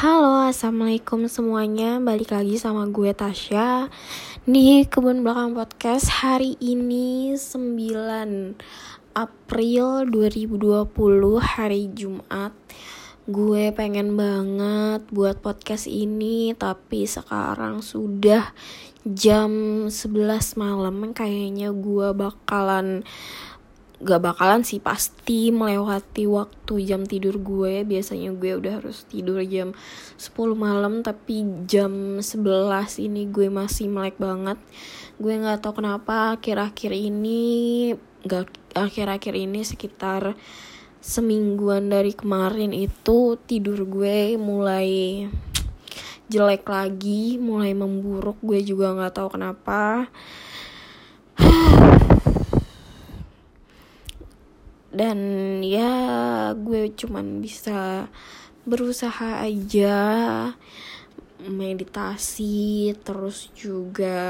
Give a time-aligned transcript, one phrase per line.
[0.00, 2.00] Halo, assalamualaikum semuanya.
[2.00, 3.92] Balik lagi sama gue Tasya
[4.48, 6.24] di kebun belakang podcast.
[6.24, 8.56] Hari ini 9
[9.12, 10.88] April 2020
[11.44, 12.56] hari Jumat.
[13.28, 18.56] Gue pengen banget buat podcast ini tapi sekarang sudah
[19.04, 23.04] jam 11 malam kayaknya gue bakalan
[24.00, 27.84] gak bakalan sih pasti melewati waktu jam tidur gue.
[27.84, 29.76] Biasanya gue udah harus tidur jam
[30.16, 34.56] 10 malam tapi jam 11 ini gue masih melek banget.
[35.20, 37.40] Gue nggak tahu kenapa akhir-akhir ini
[38.24, 40.32] gak akhir-akhir ini sekitar
[41.00, 45.24] semingguan dari kemarin itu tidur gue mulai
[46.32, 48.40] jelek lagi mulai memburuk.
[48.40, 50.08] Gue juga nggak tahu kenapa
[55.00, 55.18] dan
[55.64, 55.92] ya
[56.52, 58.04] gue cuman bisa
[58.68, 59.96] berusaha aja
[61.40, 64.20] meditasi terus juga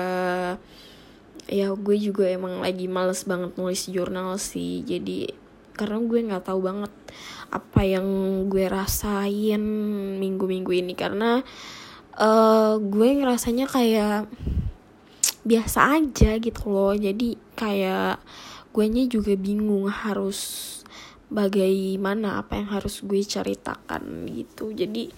[1.51, 4.87] ya gue juga emang lagi males banget nulis jurnal sih.
[4.87, 5.27] Jadi
[5.75, 6.93] karena gue nggak tahu banget
[7.51, 8.07] apa yang
[8.47, 9.63] gue rasain
[10.23, 10.95] minggu-minggu ini.
[10.95, 11.43] Karena
[12.15, 14.31] uh, gue ngerasanya kayak
[15.43, 16.95] biasa aja gitu loh.
[16.95, 18.23] Jadi kayak
[18.71, 20.67] gue nya juga bingung harus
[21.31, 24.75] bagaimana apa yang harus gue ceritakan gitu.
[24.75, 25.11] Jadi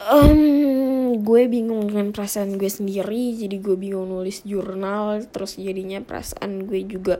[0.00, 3.36] um, gue bingung dengan perasaan gue sendiri.
[3.36, 7.16] Jadi gue bingung nulis jurnal terus jadinya perasaan gue juga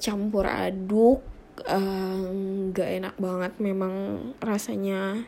[0.00, 1.24] campur aduk.
[1.54, 3.94] Nggak uh, enak banget memang
[4.42, 5.22] rasanya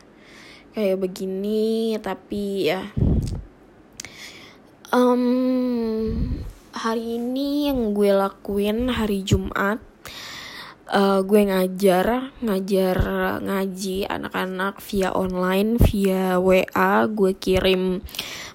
[0.75, 2.85] kayak begini tapi ya
[4.93, 6.13] um,
[6.77, 9.81] hari ini yang gue lakuin hari Jumat
[10.93, 12.97] uh, gue ngajar ngajar
[13.41, 18.05] ngaji anak-anak via online via WA gue kirim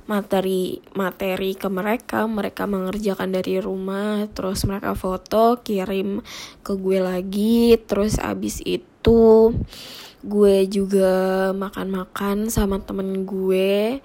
[0.06, 6.22] materi materi ke mereka mereka mengerjakan dari rumah terus mereka foto kirim
[6.62, 7.78] ke gue lagi.
[7.86, 9.54] Terus abis itu
[10.22, 13.98] gue juga makan-makan sama temen gue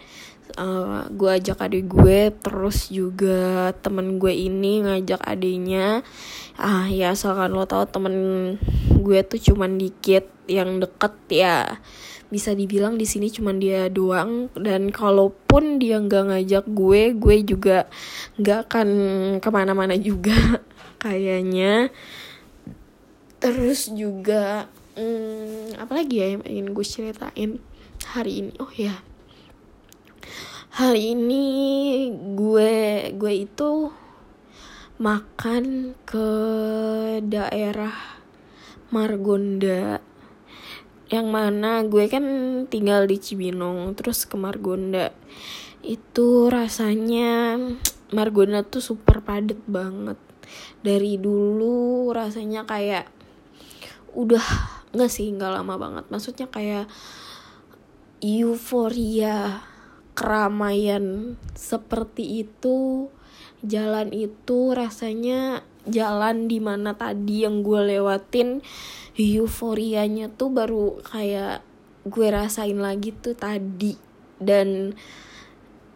[0.56, 6.06] uh, gue ajak adik gue terus juga temen gue ini ngajak adiknya.
[6.56, 8.16] Ah ya asalkan lo tau temen
[8.96, 11.58] gue tuh cuman dikit yang deket ya.
[12.28, 14.52] Bisa dibilang di sini cuman dia doang.
[14.56, 17.78] Dan kalaupun dia nggak ngajak gue gue juga
[18.40, 18.90] nggak akan
[19.40, 20.64] ke mana-mana juga
[21.04, 21.92] kayaknya.
[23.38, 27.52] Terus juga hmm, apa lagi ya yang ingin gue ceritain
[28.12, 28.54] hari ini?
[28.58, 29.07] Oh ya
[30.78, 31.46] hari ini
[32.38, 32.74] gue
[33.18, 33.90] gue itu
[34.98, 36.30] makan ke
[37.26, 37.94] daerah
[38.90, 40.02] Margonda
[41.08, 42.26] yang mana gue kan
[42.68, 45.16] tinggal di Cibinong terus ke Margonda.
[45.80, 47.56] Itu rasanya
[48.12, 50.20] Margonda tuh super padet banget.
[50.84, 53.08] Dari dulu rasanya kayak
[54.14, 54.44] udah
[54.92, 56.06] nggak sih nggak lama banget.
[56.12, 56.92] Maksudnya kayak
[58.20, 59.64] euforia
[60.18, 63.06] keramaian seperti itu
[63.62, 68.66] jalan itu rasanya jalan di mana tadi yang gue lewatin
[69.14, 71.62] euforianya tuh baru kayak
[72.08, 73.98] gue rasain lagi tuh tadi.
[74.38, 74.94] Dan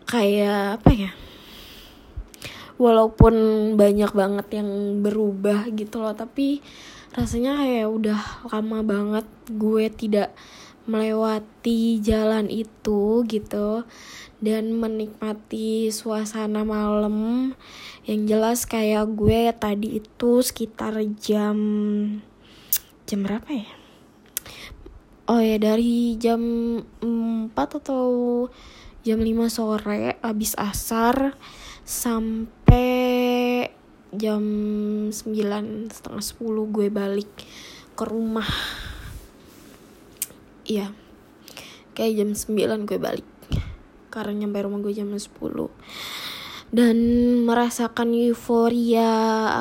[0.09, 1.11] kayak apa ya
[2.81, 3.35] walaupun
[3.77, 6.65] banyak banget yang berubah gitu loh tapi
[7.13, 10.33] rasanya kayak udah lama banget gue tidak
[10.91, 13.87] melewati jalan itu gitu
[14.43, 17.55] dan menikmati suasana malam.
[18.03, 21.57] Yang jelas kayak gue tadi itu sekitar jam
[23.07, 23.71] jam berapa ya?
[25.31, 26.43] Oh ya dari jam
[26.99, 28.03] 4 atau
[29.07, 31.39] jam 5 sore habis asar
[31.87, 33.71] sampai
[34.11, 34.43] jam
[35.07, 35.15] 9
[35.87, 37.31] setengah 10 gue balik
[37.95, 38.51] ke rumah
[40.67, 40.93] iya.
[41.93, 43.29] Kayak jam 9 gue balik.
[44.11, 45.29] Karena nyampe rumah gue jam 10
[46.71, 46.97] dan
[47.43, 49.11] merasakan euforia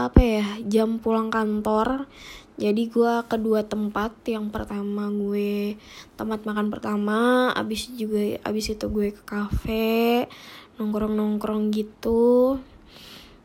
[0.07, 2.07] apa ya jam pulang kantor.
[2.55, 4.15] Jadi gue kedua tempat.
[4.31, 5.75] Yang pertama gue
[6.15, 7.51] tempat makan pertama.
[7.51, 10.31] Abis juga abis itu gue ke kafe.
[10.79, 12.63] Nongkrong nongkrong gitu.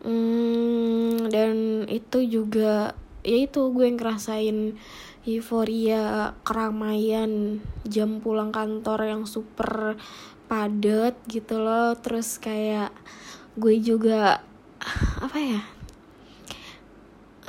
[0.06, 2.94] Hmm, dan itu juga
[3.26, 4.78] ya itu gue ngerasain
[5.26, 9.98] euforia keramaian jam pulang kantor yang super
[10.46, 11.98] padat gitu loh.
[11.98, 12.94] Terus kayak
[13.58, 14.46] gue juga
[15.18, 15.62] apa ya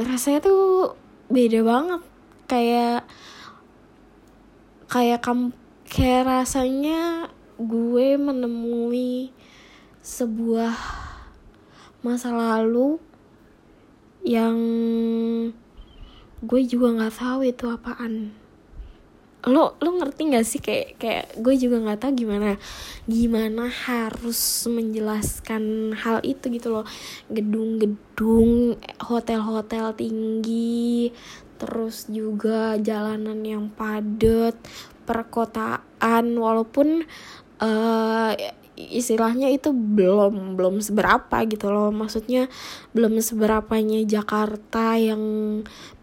[0.01, 0.97] rasanya tuh
[1.29, 2.03] beda banget.
[2.47, 3.05] Kayak
[4.89, 5.53] kayak kam
[5.85, 9.33] kayak rasanya gue menemui
[10.05, 10.77] sebuah
[12.07, 13.03] masa lalu
[14.23, 14.55] yang
[16.47, 18.31] gue juga nggak tahu itu apaan.
[19.47, 22.59] Lo lo ngerti gak sih kayak kayak gue juga nggak tahu gimana
[23.07, 26.87] gimana harus menjelaskan hal itu gitu loh.
[27.31, 31.11] Gedung-gedung hotel-hotel tinggi
[31.57, 34.55] terus juga jalanan yang padat
[35.07, 37.07] perkotaan walaupun
[37.63, 38.33] uh,
[38.77, 41.89] istilahnya itu belum belum seberapa gitu loh.
[41.91, 42.53] Maksudnya
[42.93, 45.21] belum seberapanya Jakarta yang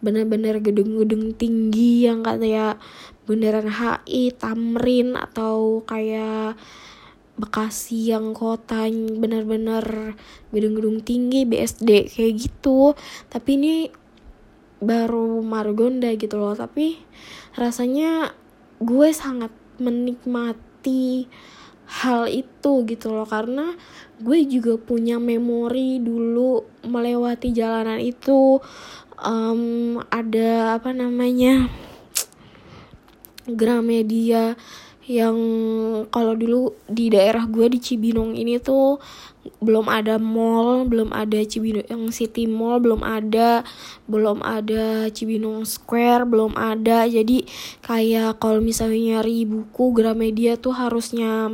[0.02, 2.82] benar-benar gedung-gedung tinggi yang kayak
[3.30, 6.60] bundaran HI Tamrin atau kayak
[7.34, 10.14] Bekasi yang kota benar-benar
[10.54, 12.94] gedung-gedung tinggi BSD kayak gitu.
[13.26, 13.76] Tapi ini
[14.78, 16.54] baru Margonda gitu loh.
[16.54, 17.02] Tapi
[17.58, 18.38] rasanya
[18.78, 19.50] gue sangat
[19.82, 21.26] menikmati
[21.88, 23.28] hal itu gitu loh.
[23.28, 23.76] Karena
[24.20, 28.60] gue juga punya memori dulu melewati jalanan itu.
[29.24, 31.72] Um, ada apa namanya?
[33.44, 34.56] Gramedia
[35.04, 35.36] yang
[36.08, 39.04] kalau dulu di daerah gue di Cibinong ini tuh
[39.60, 43.68] belum ada mall, belum ada Cibinong yang City Mall, belum ada,
[44.08, 47.04] belum ada Cibinong Square, belum ada.
[47.04, 47.44] Jadi
[47.84, 51.52] kayak kalau misalnya nyari buku Gramedia tuh harusnya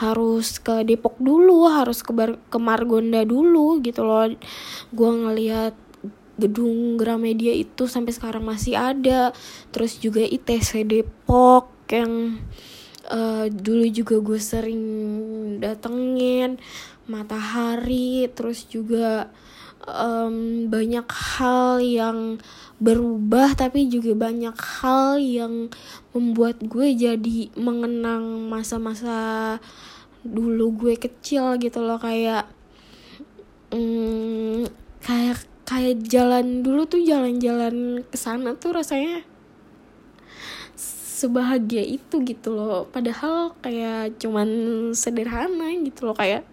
[0.00, 4.32] harus ke Depok dulu, harus ke Bar ke Margonda dulu gitu loh.
[4.96, 5.76] Gue ngeliat
[6.40, 9.36] gedung Gramedia itu sampai sekarang masih ada.
[9.76, 12.40] Terus juga ITC Depok yang
[13.10, 14.84] uh, dulu juga gue sering
[15.62, 16.58] datengin
[17.06, 19.30] matahari terus juga
[19.86, 22.18] um, banyak hal yang
[22.76, 25.54] berubah tapi juga banyak hal yang
[26.12, 29.56] membuat gue jadi mengenang masa-masa
[30.26, 31.96] dulu gue kecil gitu loh.
[32.02, 32.50] Kayak
[33.72, 34.66] um,
[35.00, 39.26] kayak kayak jalan dulu tuh jalan-jalan ke sana tuh rasanya
[41.16, 42.84] sebahagia itu gitu loh.
[42.92, 44.48] Padahal kayak cuman
[44.92, 46.16] sederhana gitu loh.
[46.16, 46.44] Kayak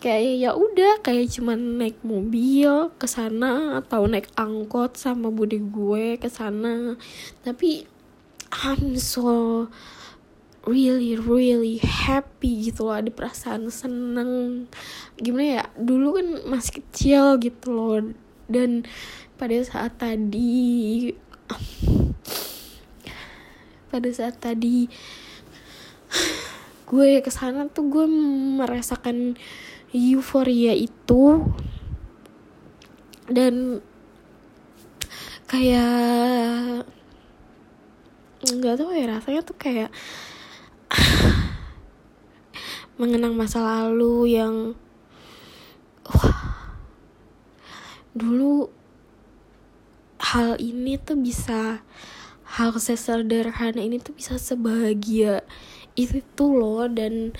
[0.00, 6.16] kayak ya udah kayak cuman naik mobil ke sana atau naik angkot sama bude gue
[6.16, 6.96] ke sana.
[7.44, 7.84] Tapi
[8.64, 9.68] I'm so
[10.64, 12.96] really really happy gitu loh.
[12.96, 14.64] Ada perasaan seneng.
[15.20, 15.64] Gimana ya?
[15.76, 18.00] Dulu kan masih kecil gitu loh.
[18.48, 18.88] Dan
[19.36, 21.12] pada saat tadi
[23.94, 24.90] pada saat tadi.
[26.90, 28.06] Gue ke sana tuh gue
[28.58, 29.38] merasakan
[29.94, 31.46] euforia itu.
[33.30, 33.78] Dan
[35.46, 36.82] kayak
[38.44, 39.88] nggak tahu ya rasanya tuh kayak
[43.00, 44.76] mengenang masa lalu yang
[46.04, 46.76] wah
[48.12, 48.68] dulu
[50.20, 51.80] hal ini tuh bisa
[52.54, 55.42] hal sesederhana ini tuh bisa sebahagia
[55.98, 56.86] itu tuh loh.
[56.86, 57.34] Dan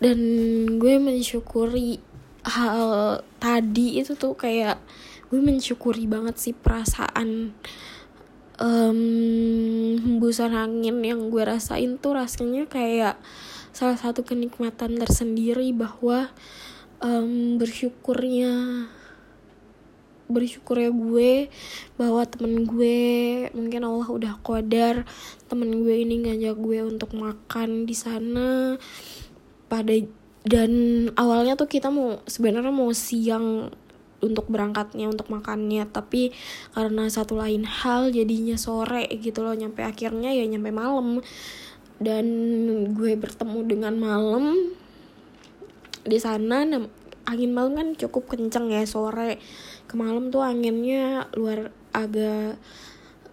[0.00, 0.18] dan
[0.80, 2.00] gue mensyukuri
[2.42, 4.80] hal tadi itu tuh kayak
[5.30, 7.54] gue mensyukuri banget sih perasaan
[8.60, 9.00] um,
[9.98, 13.16] hembusan angin yang gue rasain tuh rasanya kayak
[13.70, 16.28] salah satu kenikmatan tersendiri bahwa
[17.00, 18.86] um, bersyukurnya
[20.30, 21.50] bersyukur ya gue
[21.98, 22.98] bahwa temen gue
[23.52, 25.04] mungkin Allah udah kodar
[25.50, 28.78] temen gue ini ngajak gue untuk makan di sana.
[29.66, 29.94] Pada
[30.46, 30.72] dan
[31.20, 33.68] awalnya tuh kita mau sebenarnya mau siang
[34.22, 35.84] untuk berangkatnya untuk makannya.
[35.90, 36.30] Tapi
[36.72, 39.52] karena satu lain hal jadinya sore gitu loh.
[39.52, 41.20] Nyampe akhirnya ya nyampe malam.
[42.00, 42.26] Dan
[42.96, 44.74] gue bertemu dengan malam
[46.06, 46.64] di sana.
[47.28, 49.36] Angin malam kan cukup kenceng ya sore
[49.90, 52.54] ke malam tuh anginnya luar agak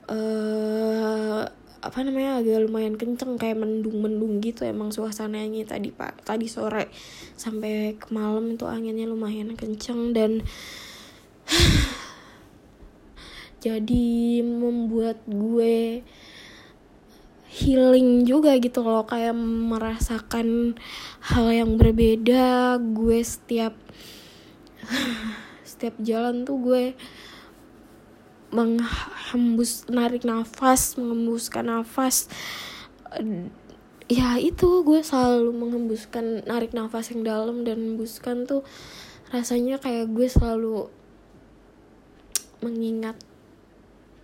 [0.10, 1.46] uh,
[1.78, 6.26] apa namanya agak lumayan kenceng kayak mendung-mendung gitu emang suasananya tadi pak.
[6.26, 6.90] Tadi sore
[7.38, 10.42] sampai ke malam itu anginnya lumayan kenceng dan
[13.64, 16.02] jadi membuat gue
[17.48, 20.76] healing juga gitu loh kayak merasakan
[21.22, 22.82] hal yang berbeda.
[22.82, 23.78] Gue setiap
[25.77, 26.84] setiap jalan tuh gue
[28.50, 32.25] menghembus narik nafas menghembuskan nafas.
[34.10, 38.65] Ya itu gue selalu menghembuskan narik nafas yang dalam dan hembuskan tuh
[39.29, 40.89] rasanya kayak gue selalu
[42.65, 43.22] mengingat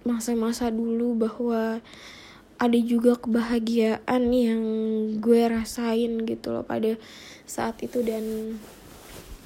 [0.09, 1.85] masa-masa dulu bahwa
[2.57, 4.63] ada juga kebahagiaan yang
[5.21, 6.97] gue rasain gitu loh pada
[7.45, 8.01] saat itu.
[8.01, 8.57] Dan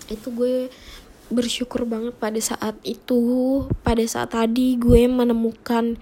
[0.08, 0.72] itu gue
[1.28, 6.00] bersyukur banget pada saat itu pada saat tadi gue menemukan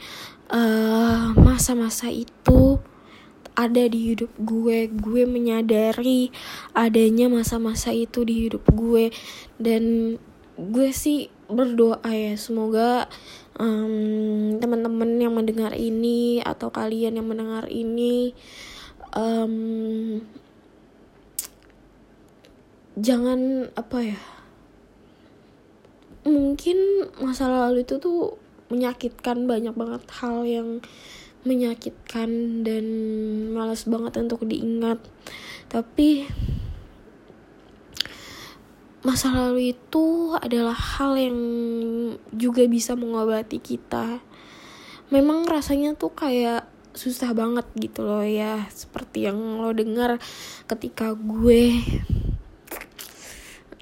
[0.53, 2.77] eh, masa-masa uh, itu
[3.55, 6.29] ada di hidup gue gue menyadari
[6.75, 9.09] adanya masa-masa itu di hidup gue.
[9.55, 10.15] Dan
[10.59, 13.07] gue sih berdoa ya semoga
[13.59, 18.35] um, teman-teman yang mendengar ini atau kalian yang mendengar ini
[19.15, 20.19] um,
[22.95, 24.19] jangan apa ya
[26.25, 28.41] mungkin masa lalu itu tuh
[28.73, 30.81] menyakitkan banyak banget hal yang
[31.45, 32.85] menyakitkan dan
[33.53, 34.97] malas banget untuk diingat
[35.69, 36.25] tapi
[39.05, 41.37] masa lalu itu adalah hal yang
[42.33, 44.17] juga bisa mengobati kita.
[45.13, 46.65] Memang rasanya tuh kayak
[46.97, 50.17] susah banget gitu loh ya, seperti yang lo dengar
[50.65, 51.77] ketika gue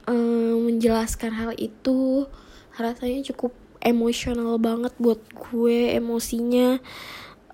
[0.08, 2.28] um, menjelaskan hal itu,
[2.76, 6.80] rasanya cukup emosional banget buat gue, emosinya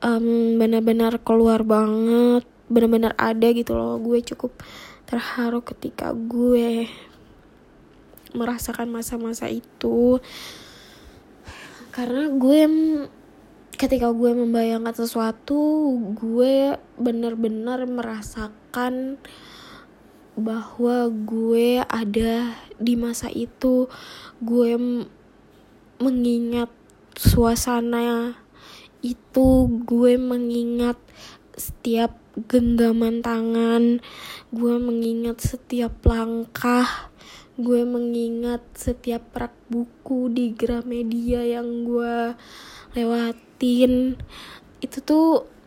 [0.05, 3.97] um, benar-benar keluar banget, benar-benar ada gitu loh.
[3.97, 4.61] Gue cukup
[5.09, 6.85] terharu ketika gue
[8.37, 10.21] merasakan masa-masa itu
[11.89, 12.61] karena gue
[13.73, 19.17] ketika gue membayangkan sesuatu gue benar-benar merasakan
[20.39, 23.91] bahwa gue ada di masa itu.
[24.39, 24.79] Gue
[25.99, 26.71] mengingat
[27.13, 28.39] suasana
[29.03, 29.67] itu.
[29.83, 30.95] Gue mengingat
[31.53, 32.15] setiap
[32.47, 33.99] genggaman tangan.
[34.49, 37.11] Gue mengingat setiap langkah.
[37.59, 42.39] Gue mengingat setiap rak buku di Gramedia yang gue
[42.95, 44.15] lewatin.
[44.79, 45.59] Itu tuh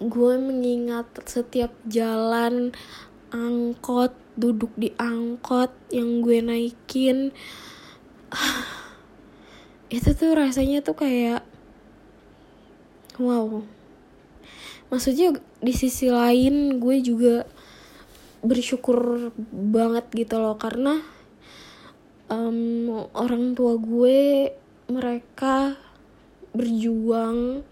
[0.00, 2.72] gue mengingat setiap jalan
[3.30, 7.34] angkot duduk di angkot yang gue naikin.
[9.94, 11.42] Itu tuh rasanya tuh kayak
[13.18, 13.62] wow.
[14.90, 17.46] Maksudnya di sisi lain gue juga
[18.40, 21.04] bersyukur banget gitu loh karena
[22.32, 24.50] um, orang tua gue
[24.88, 25.76] mereka
[26.56, 27.62] berjuang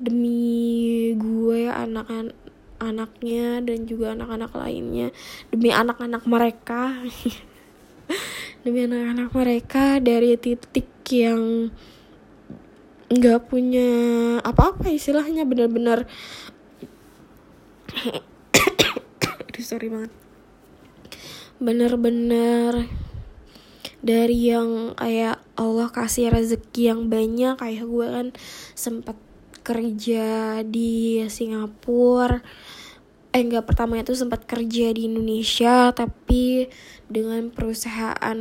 [0.00, 2.32] demi gue anak
[2.80, 5.12] anaknya dan juga anak-anak lainnya.
[5.52, 6.96] Demi anak-anak mereka.
[8.64, 11.68] Demi anak-anak mereka dari titik yang
[13.10, 13.90] nggak punya
[14.42, 16.08] apa-apa istilahnya benar-benar.
[19.60, 20.10] Sorry banget.
[21.60, 22.88] Bener-bener
[24.00, 28.26] dari yang kayak Allah kasih rezeki yang banyak kayak gue kan
[28.72, 29.16] sempat
[29.70, 32.42] kerja di Singapura.
[33.30, 36.66] Eh enggak pertama itu sempat kerja di Indonesia tapi
[37.06, 38.38] dengan perusahaan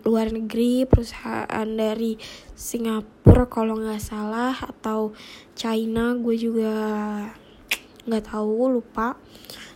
[0.00, 2.16] luar negeri perusahaan dari
[2.56, 5.12] Singapura kalau nggak salah atau
[5.52, 6.72] China gue juga
[8.08, 9.20] nggak tahu lupa.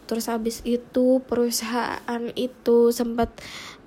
[0.09, 3.37] Terus habis itu perusahaan itu sempat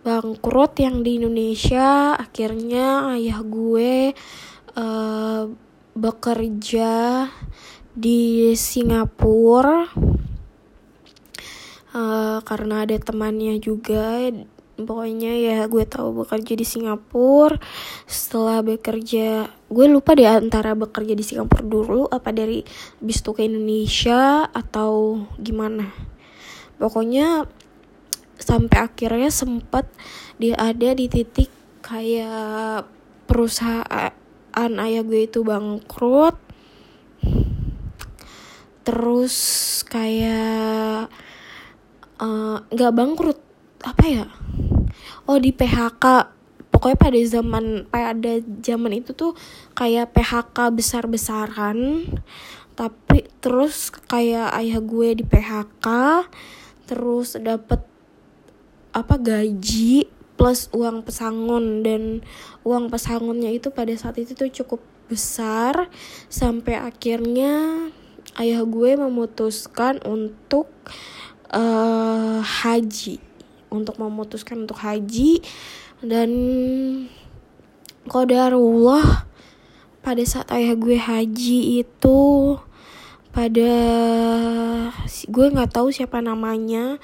[0.05, 2.13] bangkrut yang di Indonesia.
[2.21, 4.13] Akhirnya ayah gue
[4.77, 5.43] uh,
[5.95, 7.25] bekerja
[7.95, 9.87] di Singapura
[11.95, 14.27] uh, karena ada temannya juga.
[14.75, 17.55] Pokoknya ya gue tahu bekerja di Singapura.
[18.03, 22.59] Setelah bekerja gue lupa deh antara bekerja di Singapura dulu apa dari
[22.99, 25.95] bis ke Indonesia atau gimana.
[26.75, 27.47] Pokoknya
[28.35, 29.87] sampai akhirnya sempat
[30.35, 31.47] dia ada di titik
[31.79, 32.83] kayak
[33.31, 34.24] perusahaan
[34.55, 36.39] ayah gue itu bangkrut.
[38.87, 39.37] Terus
[39.83, 41.11] kayak
[42.23, 43.39] eh, nggak uh, bangkrut
[43.83, 44.25] apa ya?
[45.27, 46.31] Oh di PHK
[46.71, 49.35] pokoknya pada zaman pada zaman itu tuh
[49.75, 52.07] kayak PHK besar-besaran.
[52.75, 55.87] Tapi terus kayak ayah gue di PHK
[56.85, 57.81] terus dapat
[58.95, 62.23] apa gaji plus uang pesangon dan
[62.67, 65.87] uang pesangonnya itu pada saat itu tuh cukup besar.
[66.27, 67.87] Sampai akhirnya
[68.39, 70.67] ayah gue memutuskan untuk
[71.51, 73.19] uh, haji.
[73.71, 75.39] Untuk memutuskan untuk haji.
[76.03, 76.31] Dan
[78.05, 79.25] kodarullah
[80.05, 82.21] pada saat ayah gue haji itu
[83.33, 83.73] pada
[85.27, 87.01] gue nggak tahu siapa namanya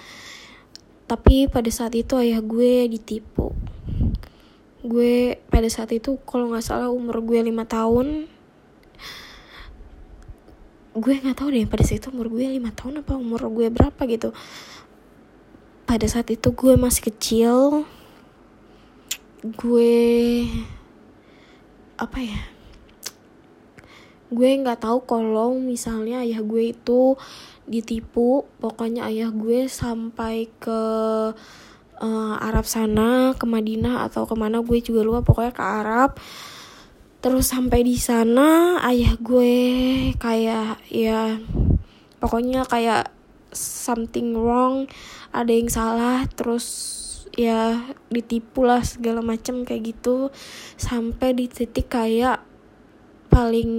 [1.12, 3.52] tapi pada saat itu ayah gue ditipu.
[4.80, 8.32] Gue pada saat itu kalau nggak salah umur gue lima tahun.
[10.96, 14.00] Gue nggak tahu deh pada saat itu umur gue lima tahun apa umur gue berapa
[14.08, 14.32] gitu.
[15.84, 17.84] Pada saat itu gue masih kecil
[19.42, 20.46] gue
[21.98, 22.42] apa ya
[24.32, 27.20] gue nggak tahu kalau misalnya ayah gue itu
[27.70, 28.46] ditipu.
[28.62, 30.82] Pokoknya ayah gue sampai ke
[32.02, 35.22] uh, Arab sana ke Madinah atau ke mana gue juga lupa.
[35.22, 36.12] Pokoknya ke Arab.
[37.22, 39.54] Terus sampai di sana ayah gue
[40.18, 41.38] kayak ya
[42.18, 43.14] pokoknya kayak
[43.54, 44.90] something wrong
[45.30, 46.26] ada yang salah.
[46.34, 46.98] Terus
[47.38, 47.80] ya
[48.12, 50.34] ditipu lah segala macam kayak gitu.
[50.76, 52.51] Sampai di titik kayak
[53.32, 53.72] paling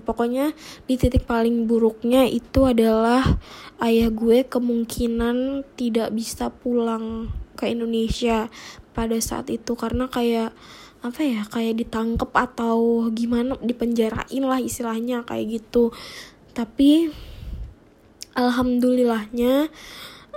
[0.00, 0.56] pokoknya
[0.88, 3.20] di titik paling buruknya itu adalah
[3.84, 8.48] ayah gue kemungkinan tidak bisa pulang ke Indonesia
[8.96, 9.76] pada saat itu.
[9.76, 10.56] Karena kayak
[11.04, 15.92] apa ya kayak ditangkep atau gimana dipenjarain lah istilahnya kayak gitu.
[16.56, 17.12] Tapi
[18.32, 19.68] alhamdulillahnya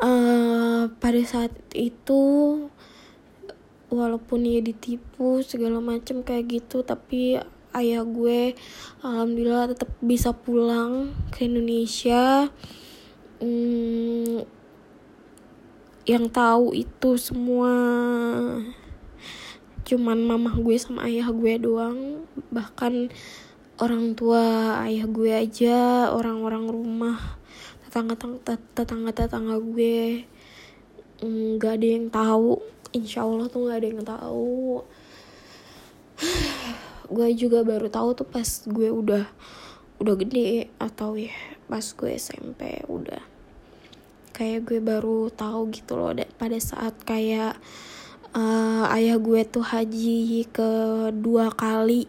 [0.04, 2.22] uh, pada saat itu
[3.88, 7.40] walaupun dia ditipu segala macam kayak gitu tapi
[7.78, 8.58] ayah gue
[9.06, 12.50] alhamdulillah tetap bisa pulang ke Indonesia.
[13.38, 14.42] Hmm,
[16.10, 17.74] yang tahu itu semua
[19.88, 22.26] cuman mamah gue sama ayah gue doang.
[22.50, 23.14] Bahkan
[23.78, 27.38] orang tua ayah gue aja orang-orang rumah
[27.86, 28.18] tetangga
[28.74, 30.26] tetangga tetangga gue
[31.22, 32.58] nggak ada yang tahu.
[32.96, 34.82] Insya Allah tuh nggak ada yang tahu
[37.08, 39.26] gue juga baru tahu tuh pas gue udah
[39.98, 41.34] udah gede atau ya
[41.66, 43.24] pas gue SMP udah.
[44.36, 47.58] Kayak gue baru tahu gitu loh pada saat kayak
[48.38, 52.06] uh, ayah gue tuh haji kedua kali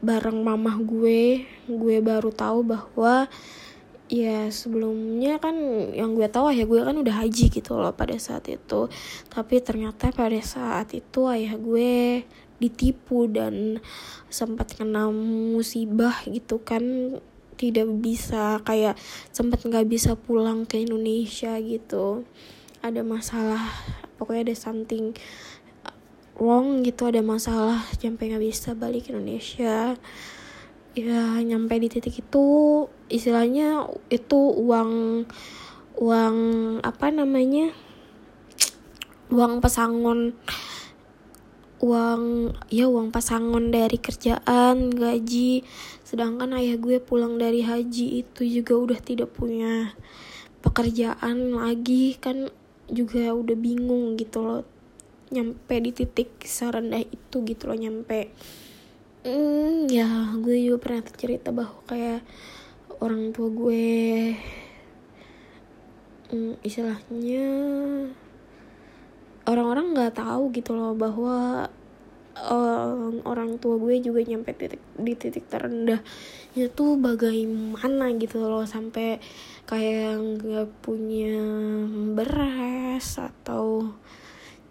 [0.00, 3.26] bareng mamah gue gue baru tahu bahwa
[4.06, 5.56] ya sebelumnya kan
[5.90, 8.86] yang gue tahu ayah gue kan udah haji gitu loh pada saat itu.
[9.28, 12.22] Tapi ternyata pada saat itu ayah gue
[12.56, 13.84] ditipu dan
[14.32, 17.16] sempat kena musibah gitu kan
[17.56, 19.00] tidak bisa kayak
[19.32, 22.28] sempat nggak bisa pulang ke Indonesia gitu.
[22.84, 23.72] Ada masalah
[24.20, 25.16] pokoknya ada something
[26.36, 29.96] wrong gitu ada masalah sampai nggak bisa balik ke Indonesia.
[30.96, 32.44] Ya nyampe di titik itu
[33.12, 35.24] istilahnya itu uang
[35.96, 36.36] uang
[36.84, 37.72] apa namanya
[39.32, 40.36] uang pesangon
[41.76, 45.64] uang ya uang pasangan dari kerjaan gaji.
[46.06, 49.92] Sedangkan ayah gue pulang dari haji itu juga udah tidak punya
[50.64, 52.16] pekerjaan lagi.
[52.16, 52.48] Kan
[52.88, 54.62] juga udah bingung gitu loh.
[55.28, 58.30] Nyampe di titik serendah itu gitu loh nyampe.
[59.26, 62.22] Hmm, ya gue juga pernah cerita bahwa kayak
[63.02, 64.38] orang tua gue
[66.30, 67.46] hmm, istilahnya
[69.46, 71.70] orang-orang nggak tahu gitu loh bahwa
[72.36, 76.02] uh, orang tua gue juga nyampe titik di titik terendah
[76.56, 79.22] itu bagaimana gitu loh sampai
[79.64, 81.38] kayak nggak punya
[82.12, 83.94] beras atau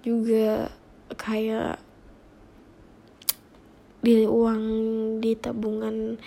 [0.05, 0.69] juga
[1.17, 1.81] kayak
[4.05, 4.63] di uang
[5.17, 6.21] di tabungan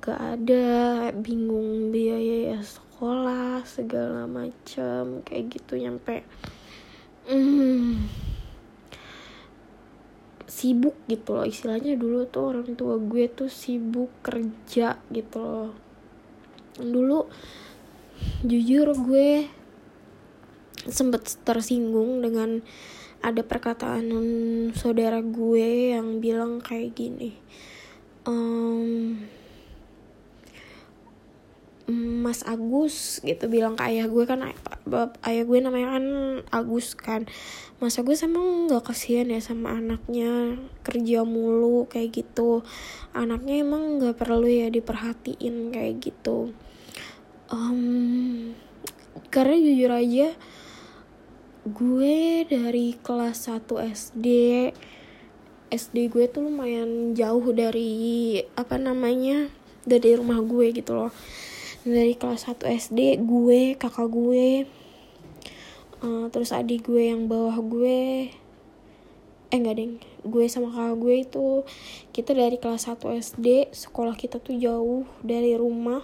[0.00, 0.64] gak ada
[1.12, 6.24] bingung biaya sekolah segala macam kayak gitu nyampe
[7.28, 8.08] hmm,
[10.44, 15.72] sibuk gitu loh istilahnya dulu tuh orang tua gue tuh sibuk kerja gitu loh.
[16.74, 17.18] Dulu
[18.46, 19.48] jujur gue
[20.88, 22.60] sempet tersinggung dengan
[23.24, 24.04] ada perkataan
[24.76, 27.32] saudara gue yang bilang kayak gini
[28.28, 29.16] um,
[31.84, 34.40] Mas Agus gitu bilang ke ayah gue kan
[35.28, 36.06] ayah gue namanya kan
[36.48, 37.28] Agus kan.
[37.76, 42.64] Mas Agus emang gak kasihan ya sama anaknya kerja mulu kayak gitu.
[43.12, 46.56] Anaknya emang gak perlu ya diperhatiin kayak gitu.
[47.52, 48.56] Um,
[49.28, 50.28] karena jujur aja
[51.64, 54.26] gue dari kelas 1 SD
[55.72, 59.48] SD gue tuh lumayan jauh dari apa namanya
[59.84, 61.12] dari rumah gue gitu loh
[61.84, 64.64] dari kelas 1 SD gue kakak gue
[66.00, 68.32] uh, terus adik gue yang bawah gue
[69.52, 69.94] eh enggak deng.
[70.26, 71.46] Gue sama kakak gue itu
[72.10, 76.02] kita dari kelas 1 SD sekolah kita tuh jauh dari rumah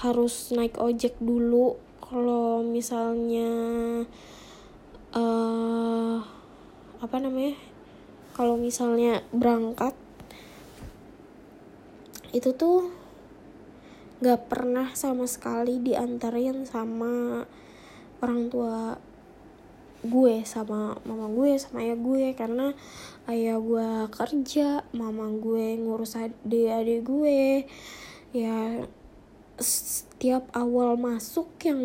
[0.00, 1.76] harus naik ojek dulu.
[2.00, 3.50] Kalau misalnya
[5.12, 6.16] uh,
[6.98, 7.58] apa namanya
[8.32, 9.92] kalau misalnya berangkat
[12.32, 12.97] itu tuh
[14.18, 17.46] nggak pernah sama sekali diantarin sama
[18.18, 18.98] orang tua
[19.98, 22.26] gue sama mama gue sama ayah gue.
[22.34, 22.74] Karena
[23.30, 27.66] ayah gue kerja mama gue ngurus adik-adik gue.
[28.34, 28.86] Ya
[29.58, 31.82] setiap awal masuk yang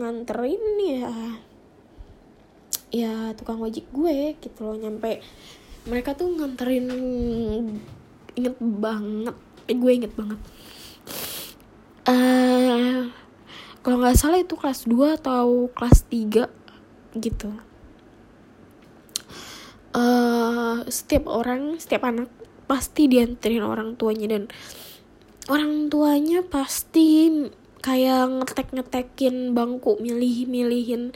[0.00, 1.12] nganterin ya
[2.92, 4.76] ya tukang ojek gue gitu loh.
[4.76, 5.20] Nyampe
[5.88, 6.88] mereka tuh nganterin
[8.32, 9.36] inget banget
[9.68, 10.40] eh, gue inget banget
[12.08, 13.10] uh,
[13.82, 16.46] kalau nggak salah itu kelas 2 atau kelas 3
[17.18, 17.50] gitu.
[19.92, 22.32] Uh, setiap orang setiap anak
[22.64, 24.48] pasti dianterin orang tuanya dan
[25.52, 27.28] orang tuanya pasti
[27.84, 31.12] kayak ngetek ngetekin bangku milih milihin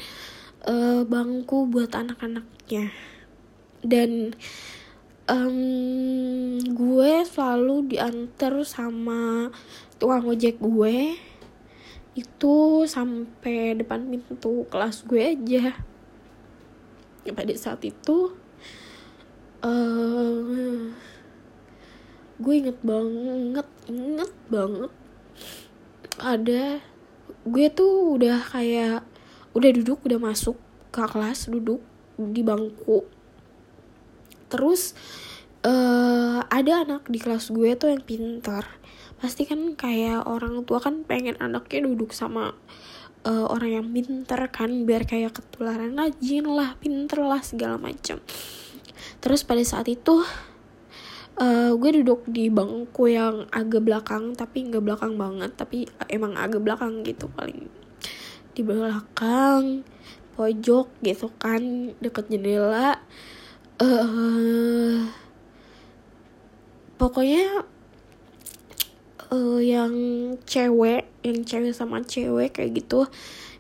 [0.69, 2.93] uh, bangku buat anak-anaknya.
[3.87, 4.35] Dan
[5.31, 9.55] um, gue selalu diantar sama
[9.97, 11.17] tukang ojek gue
[12.17, 12.57] itu
[12.89, 15.77] sampai depan pintu kelas gue aja.
[17.27, 18.33] Ya, pada saat itu
[19.61, 20.89] uh,
[22.37, 24.93] gue inget banget inget banget
[26.21, 26.81] ada
[27.49, 29.05] gue tuh udah kayak
[29.57, 30.57] udah duduk udah masuk
[30.93, 31.81] ke kelas duduk
[32.17, 33.05] di bangku.
[34.49, 34.97] Terus
[35.67, 38.65] uh, ada anak di kelas gue tuh yang pintar
[39.17, 42.53] pasti kan kayak orang tua kan pengen anaknya duduk sama
[43.25, 48.21] uh, orang yang pinter kan biar kayak ketularan rajin lah pinter lah segala macam
[49.25, 50.21] terus pada saat itu
[51.41, 56.65] uh, gue duduk di bangku yang agak belakang tapi nggak belakang banget tapi emang agak
[56.65, 57.69] belakang gitu paling.
[58.57, 59.85] Di belakang
[60.37, 63.01] pojok gitu kan deket jendela
[63.81, 65.01] uh,
[67.01, 67.65] pokoknya
[69.33, 69.95] uh, yang
[70.47, 73.07] cewek yang cewek sama cewek kayak gitu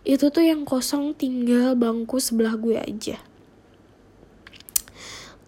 [0.07, 3.19] itu tuh yang kosong tinggal bangku sebelah gue aja.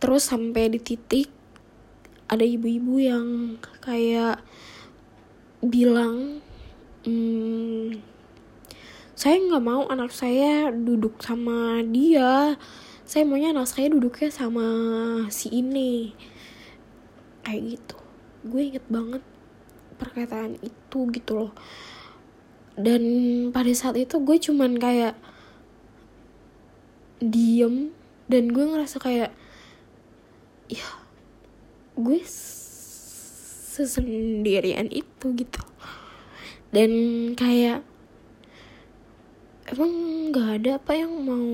[0.02, 1.30] Terus sampai di titik
[2.26, 3.26] ada ibu-ibu yang
[3.78, 4.42] kayak
[5.62, 6.42] bilang
[7.06, 8.02] hmm,
[9.14, 12.58] saya nggak mau anak saya duduk sama dia.
[13.06, 14.66] Saya maunya anak saya duduknya sama
[15.30, 16.18] si ini.
[17.46, 17.98] Kayak gitu.
[18.42, 19.22] Gue inget banget
[19.98, 21.52] perkataan itu gitu loh.
[22.78, 23.02] Dan
[23.50, 25.18] pada saat itu gue cuman kayak
[27.18, 27.90] diem
[28.30, 29.34] dan gue ngerasa kayak
[30.70, 30.86] ya
[31.98, 32.22] gue
[33.74, 35.62] sesendirian itu gitu.
[36.70, 36.90] Dan
[37.34, 37.82] kayak
[39.68, 39.92] emang
[40.32, 41.50] nggak ada apa yang mau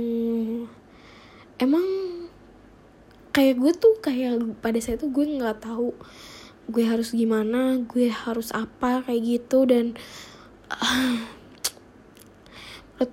[1.59, 1.87] emang
[3.35, 5.91] kayak gue tuh kayak pada saat itu gue nggak tahu
[6.69, 9.97] gue harus gimana gue harus apa kayak gitu dan
[10.73, 11.21] uh,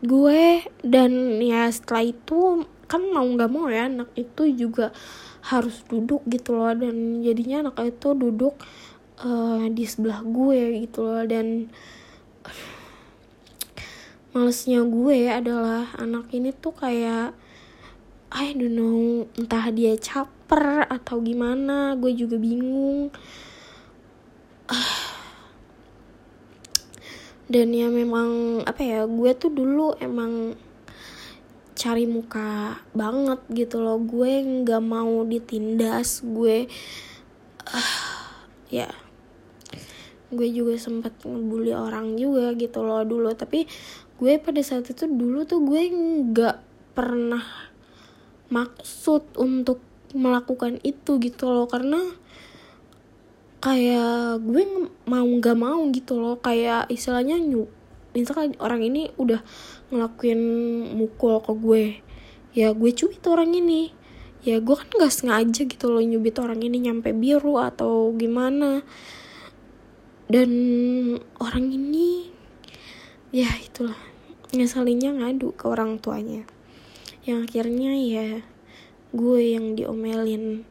[0.02, 4.96] gue dan ya setelah itu kan mau nggak mau ya anak itu juga
[5.42, 8.56] harus duduk gitu loh dan jadinya anak itu duduk
[9.26, 11.72] uh, di sebelah gue gitu loh dan
[14.32, 17.36] malesnya gue adalah anak ini tuh kayak
[18.32, 23.12] I don't know entah dia caper atau gimana gue juga bingung.
[27.52, 30.56] Dan ya memang apa ya gue tuh dulu emang
[31.76, 34.00] cari muka banget gitu loh.
[34.00, 36.72] Gue nggak mau ditindas gue
[37.68, 37.92] uh,
[38.80, 38.88] ya
[40.32, 43.36] gue juga sempat ngebully orang juga gitu loh dulu.
[43.36, 43.68] Tapi
[44.24, 45.84] gue pada saat itu dulu tuh gue
[46.32, 46.64] nggak
[46.96, 47.71] pernah
[48.52, 49.80] maksud untuk
[50.12, 51.66] melakukan itu gitu loh.
[51.72, 52.04] Karena
[53.64, 54.64] kayak gue
[55.08, 56.38] mau nggak mau gitu loh.
[56.38, 57.66] Kayak istilahnya nyu
[58.12, 59.40] misalkan orang ini udah
[59.88, 60.42] ngelakuin
[61.00, 61.84] mukul ke gue
[62.52, 63.96] ya gue cubit orang ini.
[64.42, 68.84] Ya gue kan nggak sengaja gitu loh nyubit orang ini nyampe biru atau gimana.
[70.32, 70.52] Dan
[71.40, 72.32] orang ini
[73.32, 74.00] ya itulah
[74.52, 76.44] ngeselinnya ngadu ke orang tuanya
[77.22, 78.30] yang akhirnya ya
[79.12, 80.66] gue yang diomelin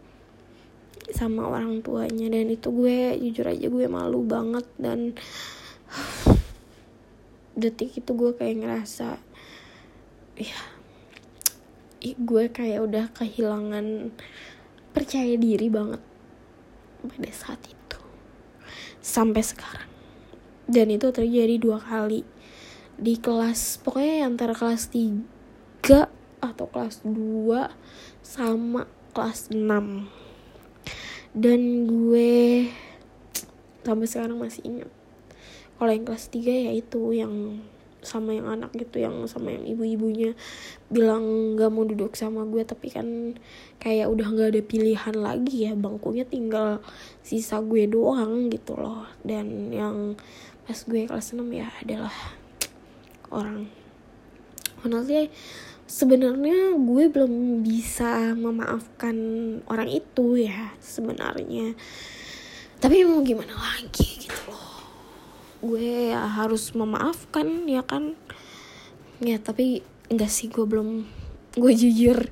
[1.14, 2.26] sama orang tuanya.
[2.30, 4.66] Dan itu gue jujur aja gue malu banget.
[4.74, 5.14] Dan
[7.60, 9.20] detik itu gue kayak ngerasa
[10.40, 10.60] ya
[12.00, 14.08] gue kayak udah kehilangan
[14.96, 16.00] percaya diri banget
[17.04, 18.00] pada saat itu.
[19.04, 19.90] Sampai sekarang.
[20.70, 22.22] Dan itu terjadi dua kali
[23.00, 27.70] di kelas pokoknya antara kelas 3 atau kelas 2
[28.24, 30.20] sama kelas 6
[31.30, 32.66] dan gue
[33.86, 34.90] sampai sekarang masih ingat.
[35.78, 37.62] Kalau yang kelas 3 ya itu yang
[38.00, 40.32] sama yang anak gitu yang sama yang ibu-ibunya
[40.88, 43.36] bilang gak mau duduk sama gue tapi kan
[43.76, 45.72] kayak udah gak ada pilihan lagi ya.
[45.78, 46.82] Bangkunya tinggal
[47.22, 49.06] sisa gue doang gitu loh.
[49.22, 50.18] Dan yang
[50.66, 52.14] pas gue kelas 6 ya adalah
[53.30, 53.70] orang.
[54.82, 55.30] Honestly
[55.90, 59.16] sebenarnya gue belum bisa memaafkan
[59.66, 61.74] orang itu ya sebenarnya.
[62.78, 64.86] Tapi mau gimana lagi gitu loh.
[65.58, 68.14] Gue ya harus memaafkan ya kan?
[69.18, 71.04] Ya tapi enggak sih gue belum
[71.58, 72.30] gue jujur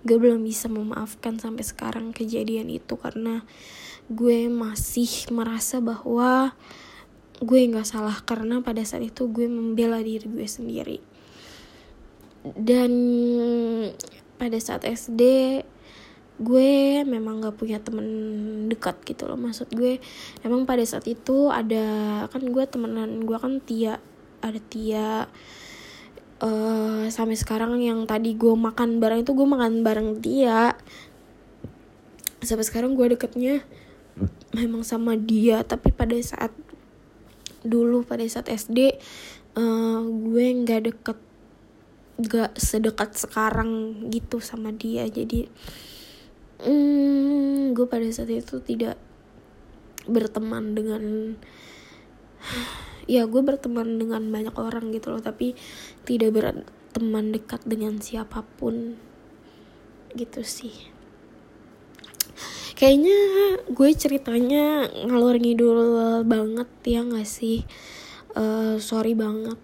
[0.00, 3.44] gue belum bisa memaafkan sampai sekarang kejadian itu karena
[4.08, 6.56] gue masih merasa bahwa
[7.40, 11.09] gue nggak salah karena pada saat itu gue membela diri gue sendiri
[12.44, 12.92] dan
[14.40, 15.22] pada saat SD
[16.40, 18.08] gue memang gak punya temen
[18.72, 19.36] dekat gitu loh.
[19.36, 20.00] Maksud gue
[20.40, 24.00] emang pada saat itu ada kan gue temenan gue kan Tia
[24.40, 25.28] ada Tia
[26.40, 30.72] uh, sampai sekarang yang tadi gue makan bareng itu gue makan bareng Tia.
[32.40, 33.60] Sampai sekarang gue deketnya
[34.56, 36.50] memang sama dia tapi pada saat
[37.60, 38.96] dulu pada saat SD
[39.56, 41.18] uh, eh, gue nggak deket
[42.24, 45.08] gak sedekat sekarang gitu sama dia.
[45.08, 45.48] Jadi
[46.64, 49.00] hmm, gue pada saat itu tidak
[50.08, 51.36] berteman dengan
[53.04, 55.52] ya gue berteman dengan banyak orang gitu loh tapi
[56.08, 58.96] tidak berteman dekat dengan siapa pun
[60.16, 60.74] gitu sih.
[62.80, 63.18] Kayaknya
[63.68, 65.80] gue ceritanya ngalor ngidul
[66.24, 67.68] banget ya gak sih?
[68.30, 69.58] Uh, sorry banget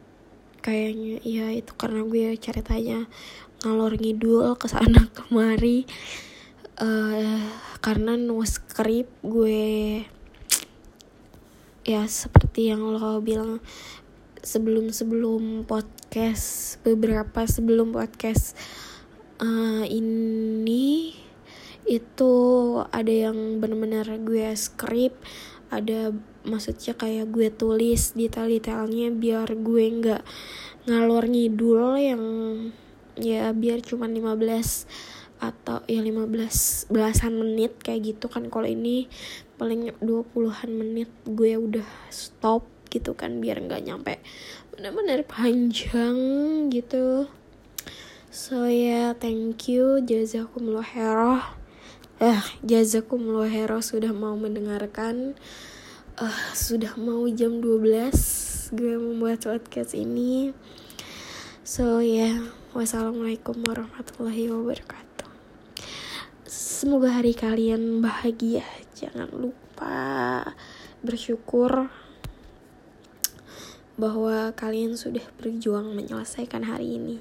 [0.66, 1.22] kayaknya.
[1.22, 3.06] Ya itu karena gue ceritanya
[3.62, 5.86] ngalor ngidul ke sana kemari.
[6.76, 7.40] Uh,
[7.78, 10.02] karena no script gue
[11.86, 13.62] ya seperti yang lo bilang
[14.42, 18.58] sebelum sebelum podcast beberapa sebelum podcast
[19.38, 21.14] uh, ini
[21.86, 22.34] itu
[22.90, 25.22] ada yang benar-benar gue script
[25.70, 26.10] ada
[26.46, 30.22] maksudnya kayak gue tulis detail-detailnya biar gue nggak
[30.86, 32.22] ngalor ngidul yang
[33.18, 34.86] ya biar cuma 15
[35.36, 38.48] atau ya 15 belasan menit kayak gitu kan.
[38.48, 39.10] Kalau ini
[39.60, 44.22] paling 20-an menit gue udah stop gitu kan biar nggak nyampe
[44.72, 46.16] bener-bener panjang
[46.72, 47.28] gitu.
[48.30, 50.00] So ya yeah, thank you.
[50.04, 51.40] Jazakumullah hero
[52.16, 55.36] eh jazakumullah hero sudah mau mendengarkan
[56.20, 60.50] uh, sudah mau jam 12 gue membuat podcast ini
[61.62, 62.36] so ya yeah,
[62.74, 65.06] wassalamualaikum warahmatullahi wabarakatuh
[66.76, 68.60] Semoga hari kalian bahagia.
[68.92, 70.44] Jangan lupa
[71.02, 71.88] bersyukur
[73.96, 77.16] bahwa kalian sudah berjuang menyelesaikan hari ini.